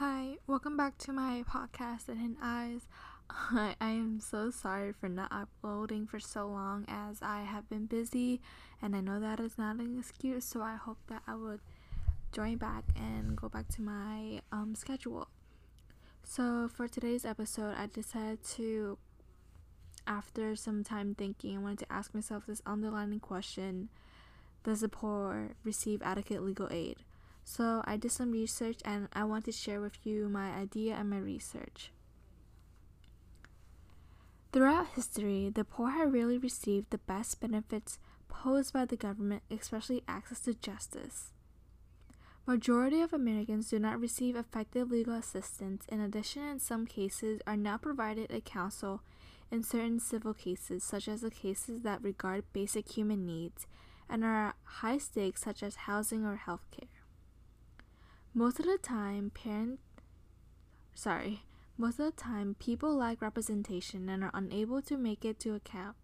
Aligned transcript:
Hi, 0.00 0.36
welcome 0.46 0.78
back 0.78 0.96
to 1.00 1.12
my 1.12 1.44
podcast, 1.46 2.06
Hidden 2.06 2.38
Eyes. 2.42 2.86
I, 3.30 3.74
I 3.82 3.90
am 3.90 4.18
so 4.18 4.50
sorry 4.50 4.94
for 4.94 5.10
not 5.10 5.30
uploading 5.30 6.06
for 6.06 6.18
so 6.18 6.48
long 6.48 6.86
as 6.88 7.18
I 7.20 7.42
have 7.42 7.68
been 7.68 7.84
busy, 7.84 8.40
and 8.80 8.96
I 8.96 9.02
know 9.02 9.20
that 9.20 9.40
is 9.40 9.58
not 9.58 9.76
an 9.76 9.98
excuse, 9.98 10.46
so 10.46 10.62
I 10.62 10.76
hope 10.76 10.96
that 11.08 11.20
I 11.26 11.34
would 11.34 11.60
join 12.32 12.56
back 12.56 12.84
and 12.96 13.36
go 13.36 13.50
back 13.50 13.68
to 13.74 13.82
my 13.82 14.40
um, 14.50 14.74
schedule. 14.74 15.28
So, 16.24 16.66
for 16.74 16.88
today's 16.88 17.26
episode, 17.26 17.74
I 17.76 17.86
decided 17.86 18.42
to, 18.54 18.96
after 20.06 20.56
some 20.56 20.82
time 20.82 21.14
thinking, 21.14 21.58
I 21.58 21.60
wanted 21.60 21.80
to 21.80 21.92
ask 21.92 22.14
myself 22.14 22.46
this 22.46 22.62
underlining 22.64 23.20
question 23.20 23.90
Does 24.64 24.80
the 24.80 24.88
poor 24.88 25.50
receive 25.62 26.00
adequate 26.02 26.42
legal 26.42 26.68
aid? 26.70 26.96
So, 27.50 27.82
I 27.84 27.96
did 27.96 28.12
some 28.12 28.30
research 28.30 28.78
and 28.84 29.08
I 29.12 29.24
want 29.24 29.44
to 29.46 29.50
share 29.50 29.80
with 29.80 30.06
you 30.06 30.28
my 30.28 30.52
idea 30.52 30.94
and 30.94 31.10
my 31.10 31.18
research. 31.18 31.90
Throughout 34.52 34.90
history, 34.94 35.50
the 35.52 35.64
poor 35.64 35.90
have 35.90 36.12
really 36.12 36.38
received 36.38 36.90
the 36.90 36.98
best 36.98 37.40
benefits 37.40 37.98
posed 38.28 38.72
by 38.72 38.84
the 38.84 38.96
government, 38.96 39.42
especially 39.50 40.04
access 40.06 40.38
to 40.42 40.54
justice. 40.54 41.32
Majority 42.46 43.00
of 43.00 43.12
Americans 43.12 43.70
do 43.70 43.80
not 43.80 43.98
receive 43.98 44.36
effective 44.36 44.92
legal 44.92 45.14
assistance. 45.14 45.86
In 45.88 46.00
addition, 46.00 46.44
in 46.44 46.60
some 46.60 46.86
cases, 46.86 47.40
are 47.48 47.56
not 47.56 47.82
provided 47.82 48.30
a 48.30 48.40
counsel 48.40 49.02
in 49.50 49.64
certain 49.64 49.98
civil 49.98 50.34
cases, 50.34 50.84
such 50.84 51.08
as 51.08 51.22
the 51.22 51.32
cases 51.32 51.82
that 51.82 52.00
regard 52.00 52.44
basic 52.52 52.92
human 52.92 53.26
needs 53.26 53.66
and 54.08 54.22
are 54.22 54.50
at 54.50 54.56
high 54.62 54.98
stakes, 54.98 55.42
such 55.42 55.64
as 55.64 55.90
housing 55.90 56.24
or 56.24 56.42
healthcare. 56.46 56.99
Most 58.32 58.60
of 58.60 58.66
the 58.66 58.78
time, 58.78 59.30
parent, 59.30 59.80
sorry, 60.94 61.42
most 61.76 61.98
of 61.98 62.06
the 62.06 62.12
time, 62.12 62.54
people 62.60 62.94
lack 62.94 63.20
representation 63.20 64.08
and 64.08 64.22
are 64.22 64.30
unable 64.32 64.80
to 64.82 64.96
make 64.96 65.24
it 65.24 65.40
to 65.40 65.56
account 65.56 65.96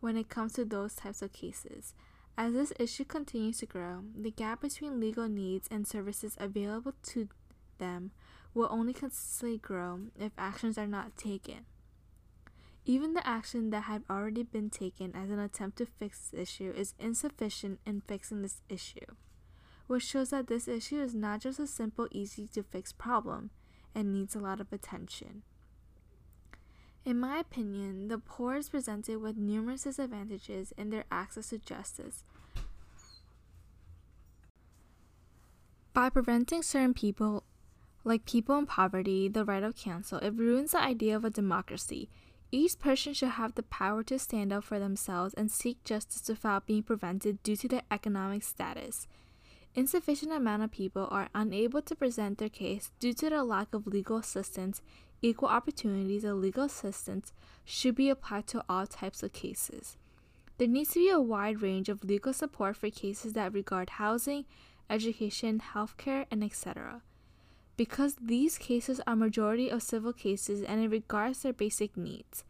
when 0.00 0.16
it 0.16 0.30
comes 0.30 0.54
to 0.54 0.64
those 0.64 0.94
types 0.94 1.20
of 1.20 1.34
cases. 1.34 1.92
As 2.38 2.54
this 2.54 2.72
issue 2.80 3.04
continues 3.04 3.58
to 3.58 3.66
grow, 3.66 4.04
the 4.18 4.30
gap 4.30 4.62
between 4.62 4.98
legal 4.98 5.28
needs 5.28 5.68
and 5.70 5.86
services 5.86 6.36
available 6.40 6.94
to 7.08 7.28
them 7.76 8.12
will 8.54 8.68
only 8.70 8.94
consistently 8.94 9.58
grow 9.58 10.00
if 10.18 10.32
actions 10.38 10.78
are 10.78 10.86
not 10.86 11.18
taken. 11.18 11.66
Even 12.86 13.12
the 13.12 13.26
action 13.26 13.68
that 13.70 13.82
had 13.82 14.04
already 14.08 14.42
been 14.42 14.70
taken 14.70 15.14
as 15.14 15.28
an 15.28 15.38
attempt 15.38 15.76
to 15.78 15.86
fix 15.86 16.30
this 16.30 16.40
issue 16.40 16.72
is 16.74 16.94
insufficient 16.98 17.80
in 17.84 18.00
fixing 18.00 18.40
this 18.40 18.62
issue, 18.70 19.16
which 19.86 20.04
shows 20.04 20.30
that 20.30 20.46
this 20.46 20.68
issue 20.68 21.00
is 21.00 21.14
not 21.14 21.40
just 21.40 21.58
a 21.58 21.66
simple, 21.66 22.08
easy 22.10 22.46
to 22.48 22.62
fix 22.62 22.92
problem 22.92 23.50
and 23.94 24.12
needs 24.12 24.34
a 24.34 24.40
lot 24.40 24.60
of 24.60 24.72
attention. 24.72 25.42
In 27.04 27.20
my 27.20 27.38
opinion, 27.38 28.08
the 28.08 28.18
poor 28.18 28.56
is 28.56 28.68
presented 28.68 29.18
with 29.22 29.36
numerous 29.36 29.84
disadvantages 29.84 30.72
in 30.76 30.90
their 30.90 31.04
access 31.10 31.50
to 31.50 31.58
justice. 31.58 32.24
By 35.94 36.10
preventing 36.10 36.62
certain 36.62 36.94
people, 36.94 37.44
like 38.02 38.26
people 38.26 38.58
in 38.58 38.66
poverty, 38.66 39.28
the 39.28 39.44
right 39.44 39.62
of 39.62 39.76
counsel, 39.76 40.18
it 40.18 40.34
ruins 40.34 40.72
the 40.72 40.80
idea 40.80 41.16
of 41.16 41.24
a 41.24 41.30
democracy. 41.30 42.10
Each 42.52 42.78
person 42.78 43.14
should 43.14 43.30
have 43.30 43.54
the 43.54 43.62
power 43.62 44.02
to 44.04 44.18
stand 44.18 44.52
up 44.52 44.64
for 44.64 44.78
themselves 44.78 45.32
and 45.34 45.50
seek 45.50 45.82
justice 45.84 46.28
without 46.28 46.66
being 46.66 46.82
prevented 46.82 47.42
due 47.42 47.56
to 47.56 47.68
their 47.68 47.82
economic 47.90 48.42
status. 48.42 49.06
Insufficient 49.76 50.32
amount 50.32 50.62
of 50.62 50.70
people 50.70 51.06
are 51.10 51.28
unable 51.34 51.82
to 51.82 51.94
present 51.94 52.38
their 52.38 52.48
case 52.48 52.90
due 52.98 53.12
to 53.12 53.28
the 53.28 53.44
lack 53.44 53.74
of 53.74 53.86
legal 53.86 54.16
assistance 54.16 54.80
equal 55.20 55.50
opportunities 55.50 56.24
of 56.24 56.38
legal 56.38 56.64
assistance 56.64 57.34
should 57.62 57.94
be 57.94 58.08
applied 58.08 58.46
to 58.46 58.64
all 58.70 58.86
types 58.86 59.22
of 59.22 59.34
cases. 59.34 59.98
There 60.56 60.66
needs 60.66 60.94
to 60.94 61.00
be 61.00 61.10
a 61.10 61.20
wide 61.20 61.60
range 61.60 61.90
of 61.90 62.04
legal 62.04 62.32
support 62.32 62.76
for 62.76 62.88
cases 62.88 63.34
that 63.34 63.52
regard 63.52 63.90
housing, 63.90 64.46
education, 64.88 65.60
healthcare, 65.74 66.24
and 66.30 66.42
etc. 66.42 67.02
Because 67.76 68.16
these 68.18 68.56
cases 68.56 69.02
are 69.06 69.14
majority 69.14 69.68
of 69.68 69.82
civil 69.82 70.14
cases 70.14 70.62
and 70.62 70.82
it 70.82 70.88
regards 70.88 71.42
their 71.42 71.52
basic 71.52 71.98
needs. 71.98 72.44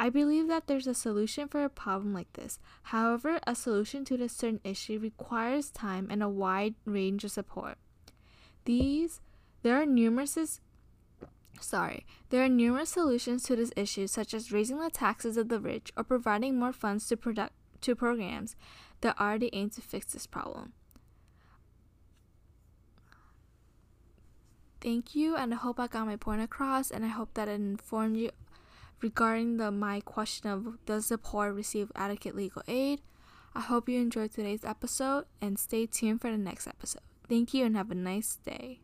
I 0.00 0.08
believe 0.08 0.48
that 0.48 0.66
there's 0.66 0.86
a 0.86 0.94
solution 0.94 1.46
for 1.46 1.62
a 1.62 1.68
problem 1.68 2.14
like 2.14 2.32
this. 2.32 2.58
However, 2.84 3.38
a 3.46 3.54
solution 3.54 4.02
to 4.06 4.16
this 4.16 4.32
certain 4.32 4.60
issue 4.64 4.98
requires 4.98 5.68
time 5.68 6.08
and 6.10 6.22
a 6.22 6.28
wide 6.28 6.74
range 6.86 7.22
of 7.22 7.32
support. 7.32 7.76
These 8.64 9.20
there 9.62 9.76
are 9.76 9.84
numerous 9.84 10.38
Sorry, 11.60 12.06
there 12.30 12.42
are 12.42 12.48
numerous 12.48 12.88
solutions 12.88 13.42
to 13.42 13.56
this 13.56 13.72
issue, 13.76 14.06
such 14.06 14.32
as 14.32 14.50
raising 14.50 14.78
the 14.78 14.88
taxes 14.88 15.36
of 15.36 15.50
the 15.50 15.60
rich 15.60 15.92
or 15.98 16.04
providing 16.04 16.58
more 16.58 16.72
funds 16.72 17.06
to 17.08 17.16
product 17.18 17.52
to 17.82 17.94
programs 17.94 18.56
that 19.02 19.20
already 19.20 19.50
aim 19.52 19.68
to 19.68 19.82
fix 19.82 20.14
this 20.14 20.26
problem. 20.26 20.72
Thank 24.80 25.14
you, 25.14 25.36
and 25.36 25.52
I 25.52 25.58
hope 25.58 25.78
I 25.78 25.88
got 25.88 26.06
my 26.06 26.16
point 26.16 26.40
across, 26.40 26.90
and 26.90 27.04
I 27.04 27.08
hope 27.08 27.34
that 27.34 27.48
it 27.48 27.60
informed 27.60 28.16
you 28.16 28.30
regarding 29.02 29.56
the 29.56 29.70
my 29.70 30.00
question 30.00 30.50
of 30.50 30.84
does 30.84 31.08
the 31.08 31.18
poor 31.18 31.52
receive 31.52 31.90
adequate 31.94 32.34
legal 32.36 32.62
aid. 32.68 33.00
I 33.54 33.60
hope 33.60 33.88
you 33.88 34.00
enjoyed 34.00 34.32
today's 34.32 34.64
episode, 34.64 35.24
and 35.40 35.58
stay 35.58 35.86
tuned 35.86 36.20
for 36.20 36.30
the 36.30 36.38
next 36.38 36.66
episode. 36.66 37.02
Thank 37.28 37.52
you, 37.52 37.64
and 37.64 37.76
have 37.76 37.90
a 37.90 37.94
nice 37.94 38.36
day. 38.36 38.80